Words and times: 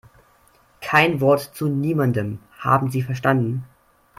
Kein 0.81 1.21
Wort 1.21 1.51
zu 1.53 1.67
niemandem, 1.67 2.39
haben 2.57 2.89
Sie 2.89 3.03
verstanden? 3.03 3.65